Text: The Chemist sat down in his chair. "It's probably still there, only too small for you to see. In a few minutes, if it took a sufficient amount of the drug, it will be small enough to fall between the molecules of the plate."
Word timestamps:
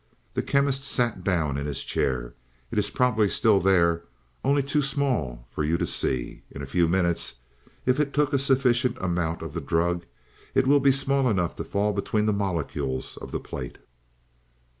The 0.33 0.41
Chemist 0.41 0.83
sat 0.83 1.23
down 1.23 1.57
in 1.59 1.67
his 1.67 1.83
chair. 1.83 2.33
"It's 2.71 2.89
probably 2.89 3.29
still 3.29 3.59
there, 3.59 4.01
only 4.43 4.63
too 4.63 4.81
small 4.81 5.45
for 5.51 5.63
you 5.63 5.77
to 5.77 5.85
see. 5.85 6.41
In 6.49 6.63
a 6.63 6.65
few 6.65 6.87
minutes, 6.87 7.35
if 7.85 7.99
it 7.99 8.11
took 8.11 8.33
a 8.33 8.39
sufficient 8.39 8.97
amount 8.99 9.43
of 9.43 9.53
the 9.53 9.61
drug, 9.61 10.07
it 10.55 10.65
will 10.65 10.79
be 10.79 10.91
small 10.91 11.29
enough 11.29 11.55
to 11.57 11.63
fall 11.63 11.93
between 11.93 12.25
the 12.25 12.33
molecules 12.33 13.15
of 13.17 13.29
the 13.29 13.39
plate." 13.39 13.77